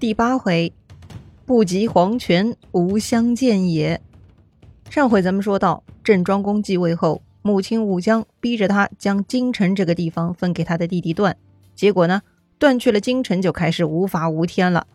[0.00, 0.72] 第八回，
[1.44, 4.00] 不及黄泉无相见也。
[4.88, 11.36] 上回咱们说到，郑庄公继位后，母亲武姜逼着他将京城这个地方分给他的弟弟段。
[11.74, 12.22] 结果呢，
[12.58, 14.86] 段去了京城就开始无法无天了，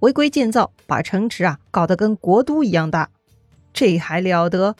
[0.00, 3.10] 违规建造，把城池啊搞得跟国都一样大。
[3.74, 4.74] 这还了得？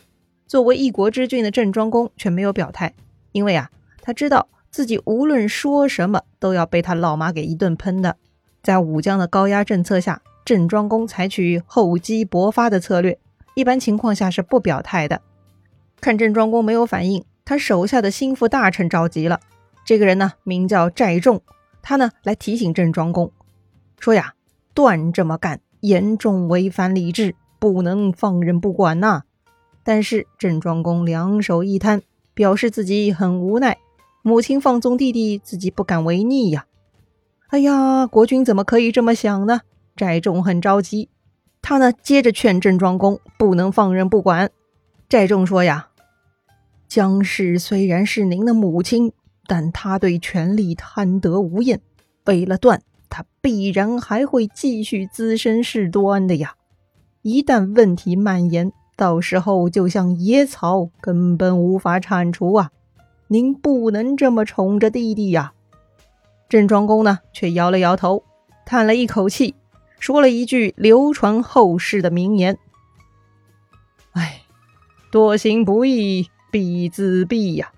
[0.46, 2.94] 作为一国之君的郑庄公却没有表态，
[3.32, 3.70] 因为啊，
[4.00, 8.16] 他知道自己无论说什么都要被他老妈给一顿喷的。
[8.64, 13.18] 在武将的高压政策下，郑庄公采取厚积薄发的策略，
[13.54, 15.20] 一般情况下是不表态的。
[16.00, 19.39] 看郑庄公没有反应，他手下的心腹大臣着急了。
[19.84, 21.42] 这个人呢，名叫寨仲，
[21.82, 23.30] 他呢来提醒郑庄公
[24.00, 24.32] 说呀
[24.72, 29.25] ：“段这么干，严重违反礼制，不能放任不管呐。”
[29.84, 32.00] 但是郑庄公两手一摊，
[32.33, 33.77] 表示自己很无奈，
[34.22, 36.64] 母亲放纵弟弟，自己不敢违逆呀。
[37.55, 39.61] 哎呀，国君怎么可以这么想呢？
[39.95, 41.08] 寨仲很着急，
[41.62, 44.51] 他呢接着劝郑庄公不能放任不管。
[45.09, 45.91] 寨仲说呀
[46.89, 49.12] ：“姜氏虽然是您的母亲，
[49.47, 51.81] 但她对权力贪得无厌，
[52.25, 56.56] 为了段，她必然还会继续滋生事端的呀。
[57.23, 62.73] 一旦问题蔓延，到时候就像野草，根本无法铲除啊！
[63.28, 65.53] 您不能这么宠着弟弟呀。”
[66.55, 68.22] 郑庄公呢，却摇了摇头，
[68.64, 69.56] 叹了一口气，
[69.98, 72.56] 说了一句流传后世的名言
[74.14, 74.41] ：“哎，
[75.10, 77.72] 多行不义必自毙呀。”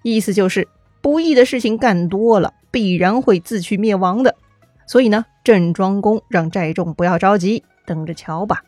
[0.00, 0.66] 意思就是
[1.02, 4.34] 不义的事情干多了，必然会自取灭亡的。
[4.86, 8.62] 所以呢，郑庄公让寨众不要着急，等着瞧吧。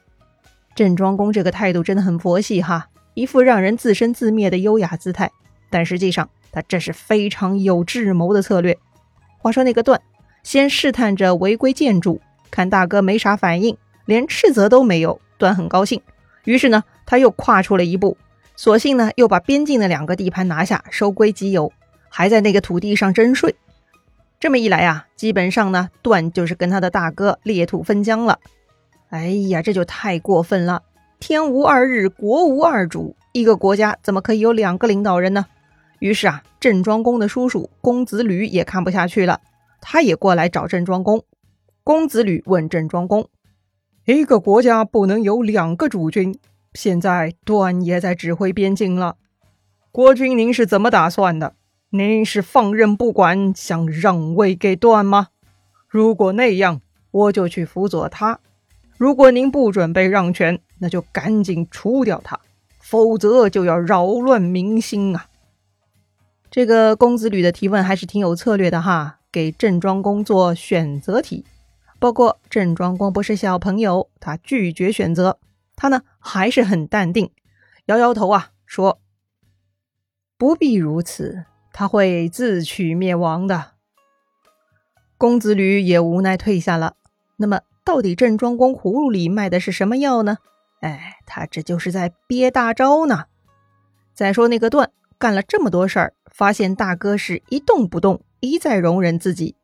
[0.74, 5.32] 郑庄公这个态度真的很佛系哈，一副让人自生自灭的优雅姿态，
[5.70, 8.78] 但实际上他这是非常有智谋的策略。
[9.42, 10.00] 话说那个段，
[10.42, 16.00] 先试探着违规建筑，看大哥没啥反应，连斥责都没有，段很高兴。
[16.44, 18.18] 于是呢，他又跨出了一步，
[18.55, 21.73] 索性呢又把边境的两个地盘拿下，收归己有，
[22.11, 23.55] 还在那个土地上征税。
[24.39, 28.39] 这么一来啊，基本上呢，段就是跟他的大哥裂土分疆了。
[29.08, 30.83] 哎呀，这就太过分了！
[31.18, 35.46] 天无二日，国无二主，一个国家怎么可以有两个领导人呢？
[36.00, 39.40] 于是啊，郑庄公的叔叔公子吕也看不下去了，
[39.80, 41.22] 他也过来找郑庄公。
[41.84, 43.28] 公子吕问郑庄公
[44.06, 46.39] ：“一个国家不能有两个主君，
[46.72, 49.16] 现在段也在指挥边境了，
[49.92, 51.55] 国君您是怎么打算的？
[51.90, 55.28] 您是放任不管，想让位给段吗？
[55.89, 58.39] 如果那样，我就去辅佐他；
[58.96, 62.39] 如果您不准备让权，那就赶紧除掉他，
[62.78, 65.27] 否则就要扰乱民心啊！”
[66.50, 71.44] 这个公子吕的提问还是挺有策略的哈，给郑庄公做选择题。
[72.00, 75.39] 不过郑庄公不是小朋友，他拒绝选择。
[75.77, 77.30] 他呢还是很淡定，
[77.86, 79.00] 摇摇头啊，说
[80.36, 83.72] 不必如此，他会自取灭亡的。
[85.16, 86.96] 公子吕也无奈退下了。
[87.36, 90.39] 那么到底郑庄公葫芦里卖的是什么药呢？
[90.80, 93.27] 哎，他这就是在憋大招呢。
[94.12, 96.14] 再说那个段干了这么多事儿。
[96.40, 99.56] 发现大哥是一动不动，一再容忍自己。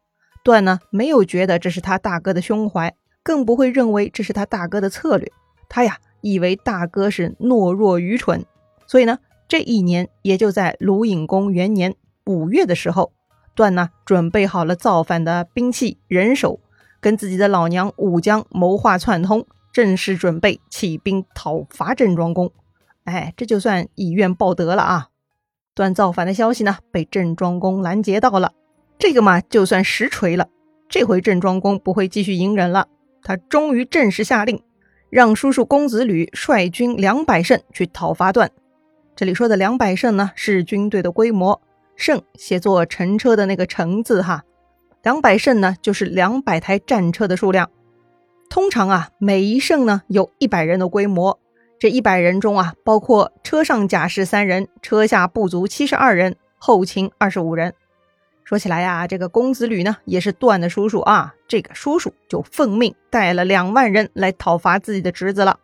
[0.44, 5.32] 段呢没有觉得这是他大哥的胸怀，更不会认为这是他大哥的策略。
[5.70, 8.44] 他呀以为大哥是懦弱愚蠢，
[8.86, 11.94] 所以呢这一年也就在鲁隐公元年
[12.26, 13.10] 五月的时候，
[13.54, 16.60] 段呢准备好了造反的兵器人手，
[17.00, 22.52] 跟自己的老娘武姜谋划串通，正式准备起兵讨伐郑庄公。
[23.04, 25.08] 哎，这就算以怨报德了啊！
[25.76, 28.52] 段造反的消息呢，被郑庄公拦截到了。
[28.98, 30.48] 这个嘛，就算实锤了。
[30.88, 32.88] 这回郑庄公不会继续隐忍了，
[33.22, 34.62] 他终于正式下令，
[35.10, 38.50] 让叔叔公子吕率军两百乘去讨伐段。
[39.14, 41.60] 这里说的两百乘呢，是军队的规模，
[41.94, 44.44] 乘写作乘车的那个乘字哈。
[45.02, 47.70] 两百乘呢，就是两百台战车的数量。
[48.48, 51.38] 通常啊，每一乘呢，有一百人的规模。
[51.78, 57.74] 这一百人中啊，包括车上甲士三人，车下部族七十二人，后勤二十五人。
[58.44, 61.34] 说起来呀，这个公子吕呢，也是段的叔叔啊。
[61.46, 65.58] 这个叔叔就奉命带了两万人来讨伐自己的侄子了。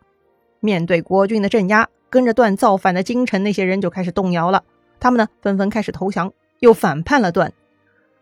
[0.59, 4.63] 面对国军的镇压，跟着段造反的京城那些人就开始动摇了。
[4.99, 7.51] 他们呢，纷纷开始投降，又反叛了段。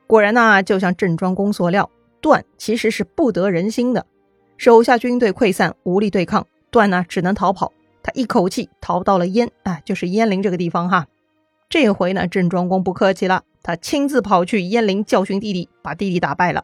[0.07, 1.89] 果然呢，就像郑庄公所料，
[2.21, 4.05] 段其实是不得人心的，
[4.57, 7.73] 手下军队溃散，无力对抗，段呢只能逃跑。
[8.03, 11.07] 他一口气逃到了燕，啊，就是燕陵这个地方哈。
[11.69, 16.63] 这回呢，郑庄公不客气了，他亲自跑去燕陵教训弟弟，把弟弟打败了。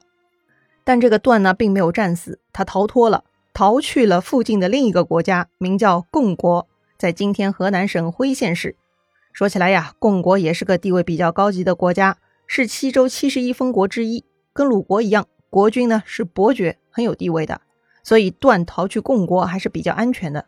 [0.84, 3.24] 但这个段呢，并没有战死，他逃脱了，
[3.54, 6.68] 逃去了附近的另一个国家，名叫贡国，
[6.98, 8.76] 在今天河南省辉县市。
[9.32, 12.18] 说起来呀，贡国也是个地位比较高级的国家，
[12.48, 17.62] 是七州七十一封国之一，跟鲁国一样，国君呢是伯爵，很有地位的。
[18.04, 20.46] 所以段逃去贡国还是比较安全的。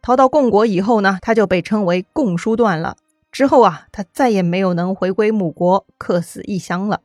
[0.00, 2.96] 逃到贡国以后呢，他就被称为贡叔段了。
[3.30, 7.00] 之后啊，他再也没有能回归母国，客死异乡了。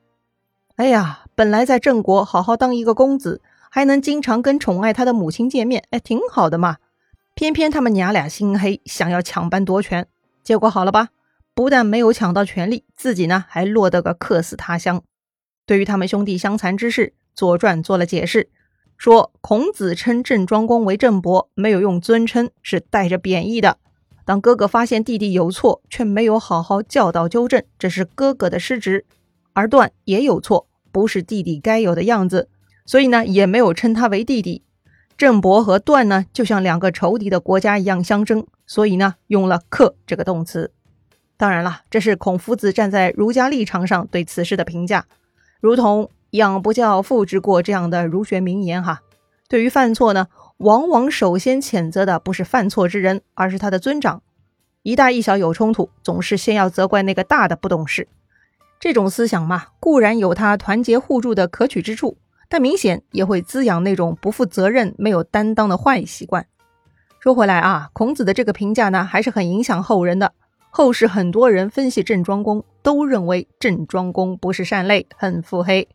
[0.76, 6.78] 哎呀，本来在郑国好好当一个公子，还能经常跟宠爱他的母亲见面，哎，挺好的嘛。
[7.36, 10.08] 偏偏他们娘俩心黑，想要抢班夺权。
[10.44, 11.10] 结果好了吧？
[11.54, 15.04] 不但没有抢到权力，自己呢还落得个客死他乡。
[15.66, 18.50] 对于他们兄弟相残之事，《左传》做了解释，
[19.04, 23.78] 说孔子称郑庄公为郑伯，没有用尊称，是带着贬义的。
[24.24, 29.04] 当哥哥发现弟弟有错，却没有好好教导纠正，这是哥哥的失职；
[29.52, 32.48] 而段也有错，不是弟弟该有的样子，
[32.86, 34.64] 所以呢也没有称他为弟弟。
[35.18, 38.48] 郑伯和段呢，就像两个仇敌的国家一样相争。
[38.66, 40.72] 所以呢，用了“克”这个动词。
[41.36, 45.06] 当然了，这是孔夫子站在儒家立场上对此事的评价，
[45.60, 49.02] 如同“养不教，父之过”这样的儒学名言哈。
[49.48, 50.28] 对于犯错呢，
[50.58, 54.24] 往往首先谴责的不是犯错之人，而是他的尊长。
[54.82, 58.08] 一大一小有冲突，总是先要责怪那个大的不懂事。
[58.80, 62.18] 这种思想嘛，固然有它团结互助的可取之处，
[62.50, 66.48] 但明显也会滋养那种不负责任、没有担当的坏习惯。
[67.20, 70.34] 说回来啊，孔子的这个评价呢，还是很影响后人的。
[70.72, 75.88] 后世很多人分析郑庄公，都认为郑庄公不是善类，很腹黑。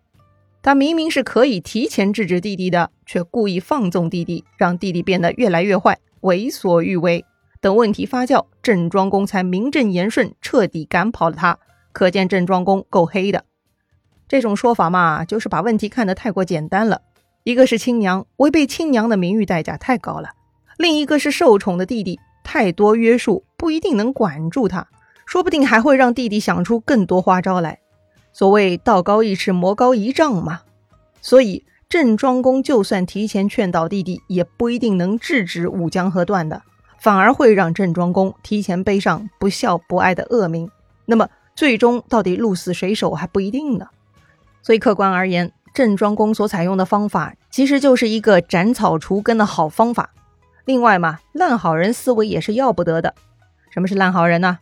[0.62, 7.24] 他明明是可以提前制止弟弟的，却故意放纵弟弟，让弟弟变得越来越坏，为所欲为。
[7.60, 11.58] 等问题发酵，郑庄公才名正言顺彻底赶跑了他。
[11.92, 13.44] 可见郑庄公够黑的。
[14.28, 17.02] 这种说法嘛，就是把问题看得太过简单了。
[17.44, 20.30] 一个是亲娘，违背亲娘的名誉代价太高了。
[20.76, 24.86] 另一个是受宠的弟弟，太多约束不一定能管住他，
[25.26, 27.80] 说不定还会让弟弟想出更多花招来。
[28.38, 30.60] 所谓道高一尺，魔高一丈嘛。
[31.20, 36.62] 所以郑庄公就算提前劝导弟弟，也不一定能制止武姜和段的，
[37.00, 40.70] 反而会让郑庄公提前背上不孝不爱的恶名。
[41.06, 43.88] 那么最终到底鹿死谁手还不一定呢。
[44.62, 50.10] 所以客观而言，郑庄公所采用的方法，其实就是一个斩草除根的好方法。
[50.64, 53.16] 另外嘛，烂好人思维也是要不得的。
[53.70, 54.60] 什么是烂好人呢？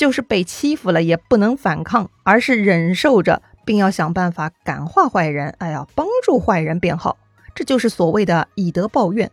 [0.00, 5.54] 就是被欺负了也不能反抗，而是忍受着，并要想办法感化坏人。
[5.58, 7.18] 哎呀，帮助坏人变好，
[7.54, 9.30] 这就是所谓的以德报怨。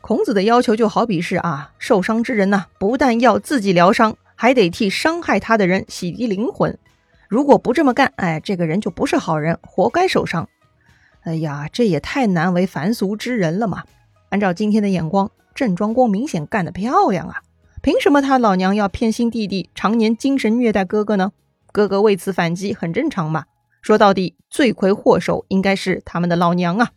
[0.00, 6.78] 孔子的要求就好比是啊，受伤之人呢，不但要自己疗伤，还得替伤害他的人洗涤灵魂。
[7.28, 10.48] 如果不这么干，哎，这个人就不是好人，活该受伤。
[11.24, 13.84] 哎呀，这也太难为凡俗之人了嘛。
[14.30, 17.42] 按照今天的眼光，郑庄公明显干得漂亮啊！
[17.82, 21.32] 凭什么他老娘要偏心弟弟，常年精神虐待哥哥呢？
[21.72, 23.46] 哥哥为此反击，很正常嘛。
[23.80, 26.90] 说到底，罪魁祸首应该是他们的老娘啊！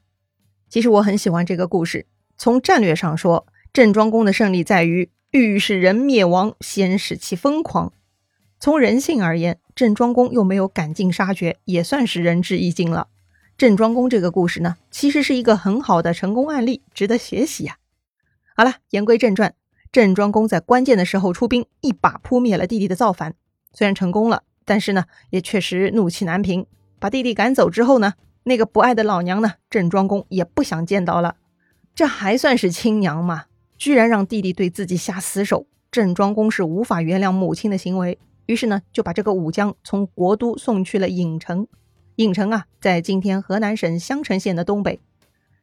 [0.67, 2.05] 其实我很喜欢这个故事。
[2.37, 7.93] 从战略上说，郑庄公的胜利在于欲使人灭亡，先使其疯狂；
[8.59, 13.07] 从人性而言，郑庄公又没有赶尽杀绝，也算是仁至义尽了。
[13.57, 17.77] 郑庄公这个故事呢，其实是一个很好的成功案例，值得学习呀。
[18.57, 19.53] 好了，言归正传，
[19.93, 23.35] 郑庄公在关键的时候出兵，一把扑灭了弟弟的造反。
[23.71, 26.65] 虽然成功了，但是呢，也确实怒气难平。
[26.97, 31.35] 把弟弟赶走之后呢，那个不爱的老娘呢，郑庄公也不想见到了。
[31.93, 33.45] 这还算是亲娘吗？
[33.77, 38.17] 居然让弟弟对自己下死手，郑庄公是无法原谅母亲的行为。
[38.47, 41.67] 于是呢，就把这个武姜从国都送去了郢城。
[42.15, 44.99] 郢城啊，在今天河南省襄城县的东北。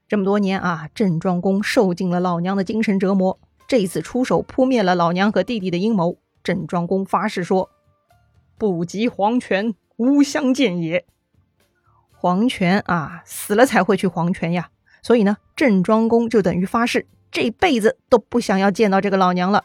[0.06, 3.40] 这么多年啊，郑庄公受尽了老娘的精神折磨。
[3.70, 7.70] 这一次出手扑灭了老娘和弟弟的阴谋，郑庄公发誓说
[8.58, 11.04] ：“不及黄泉，无相见也。”
[12.10, 14.70] 黄泉啊，死了才会去黄泉呀。
[15.02, 19.62] 所以呢，郑庄公就等于发誓，这辈子都不想要见到这个老娘了。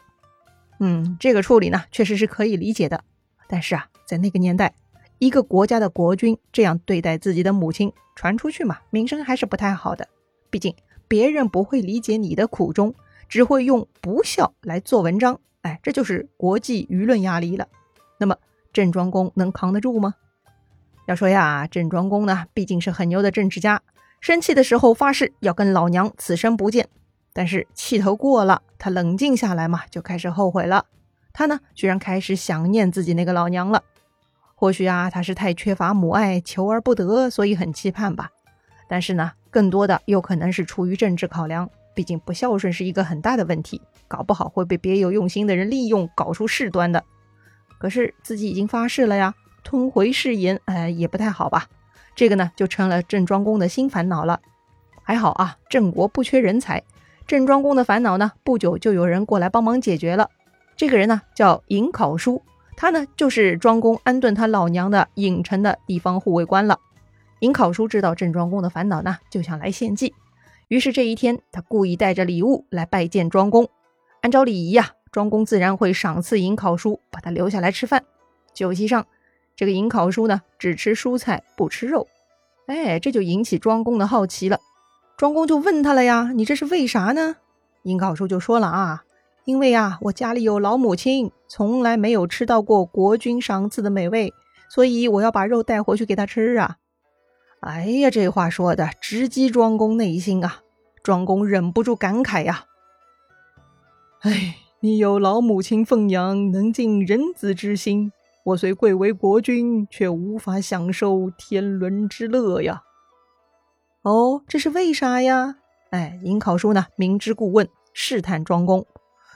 [0.78, 3.02] 嗯，这个处理呢，确实是可以理解的。
[3.48, 4.72] 但是啊，在那个年代。
[5.18, 10.06] 一个国家的国君这样对待自己的母亲，传出去嘛，名声还是不太好的。
[10.48, 10.76] 毕竟
[11.08, 12.94] 别人不会理解你的苦衷，
[13.28, 15.38] 只会用不孝来做文章。
[15.62, 17.66] 哎，这就是国际舆论压力了。
[18.18, 18.36] 那么
[18.72, 20.14] 郑庄公能扛得住吗？
[21.06, 23.82] 要说呀，郑庄公呢，毕竟是很牛的政治家，
[24.20, 26.88] 生气的时候发誓要跟老娘此生不见。
[27.32, 30.86] 但是气头过了，他冷静下来嘛，就开始后悔了。
[31.32, 33.82] 他呢，居然开始想念自己那个老娘了。
[34.54, 38.30] 或许啊，他是太缺乏母爱，求而不得，所以很期盼吧。
[38.88, 47.02] 但是呢，更多的有可能是出于政治考量，毕竟不孝顺是一个很大的问题，搞不好会被别有用心的人利用，搞出事端的。
[47.78, 49.34] 可是自己已经发誓了呀，
[49.64, 51.66] 吞回誓言，哎，也不太好吧？
[52.14, 54.40] 这个呢，就成了郑庄公的新烦恼了。
[55.02, 56.82] 还好啊，郑国不缺人才，
[57.26, 60.28] 郑庄公的烦恼呢，不久就有人过来帮忙解决了。
[60.76, 62.42] 这个人呢，叫尹考叔，
[62.76, 66.78] 他呢就是庄公安顿他老娘的郢城的地方护卫官了。
[67.40, 70.14] 尹考叔知道郑庄公的烦恼呢，就想来献计。
[70.68, 73.68] 于是这一天，他故意带着礼物来拜见庄公。
[74.22, 78.04] 按照礼仪呀，庄公自然会赏赐尹考叔，把他留下来吃饭。
[78.52, 79.06] 酒席上，
[79.54, 82.08] 这个尹考叔呢，只吃蔬菜不吃肉。
[82.66, 84.58] 哎，这就引起庄公的好奇了。
[85.16, 87.36] 庄公就问他了呀：“你这是为啥呢？”
[87.84, 89.04] 尹考叔就说了啊
[89.46, 94.34] ：“因为啊，我家里有老母亲，从来没有吃到过国君赏赐的美味，
[94.68, 96.78] 所以我要把肉带回去给他吃啊。”
[97.60, 100.62] 哎呀，这话说的直击庄公内心啊！
[101.02, 102.66] 庄公忍不住感慨呀
[104.22, 108.10] ：“哎，你有老母亲奉养，能尽人子之心；
[108.44, 112.82] 我虽贵为国君，却无法享受天伦之乐呀。”
[114.02, 115.56] 哦，这是为啥呀？
[115.90, 118.86] 哎，尹考叔呢，明知故问，试探庄公。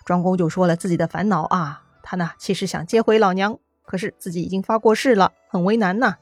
[0.05, 6.17] 庄公就说了自己的烦恼啊，他呢，其实想接回老娘，可是自己已经发过誓了，很为难呐。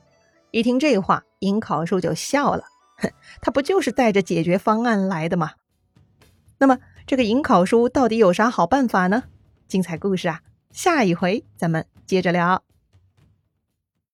[0.51, 2.65] 一听这话，尹考叔就笑了，
[2.97, 5.53] 哼，他不就是带着解决方案来的吗？
[6.59, 9.25] 那么这个尹考叔到底有啥好办法呢？
[9.69, 10.41] 精彩故事啊，
[10.71, 12.63] 下一回咱们接着聊。